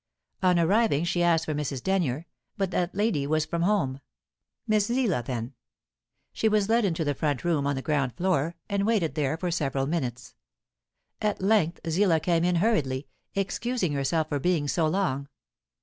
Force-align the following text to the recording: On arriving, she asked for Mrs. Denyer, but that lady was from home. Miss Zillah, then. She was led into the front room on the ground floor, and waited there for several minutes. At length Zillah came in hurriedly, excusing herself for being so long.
On 0.41 0.57
arriving, 0.57 1.03
she 1.03 1.21
asked 1.21 1.45
for 1.45 1.53
Mrs. 1.53 1.83
Denyer, 1.83 2.25
but 2.57 2.71
that 2.71 2.95
lady 2.95 3.27
was 3.27 3.45
from 3.45 3.61
home. 3.61 4.01
Miss 4.67 4.87
Zillah, 4.87 5.21
then. 5.21 5.53
She 6.33 6.49
was 6.49 6.67
led 6.69 6.85
into 6.85 7.03
the 7.03 7.13
front 7.13 7.43
room 7.43 7.67
on 7.67 7.75
the 7.75 7.83
ground 7.83 8.15
floor, 8.15 8.55
and 8.67 8.87
waited 8.87 9.13
there 9.13 9.37
for 9.37 9.51
several 9.51 9.85
minutes. 9.85 10.33
At 11.21 11.39
length 11.39 11.81
Zillah 11.87 12.19
came 12.21 12.43
in 12.43 12.55
hurriedly, 12.55 13.09
excusing 13.35 13.93
herself 13.93 14.29
for 14.29 14.39
being 14.39 14.67
so 14.67 14.87
long. 14.87 15.27